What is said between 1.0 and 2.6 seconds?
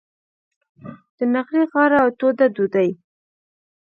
د نغري غاړه او توده